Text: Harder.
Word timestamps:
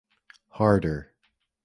Harder. 0.49 1.13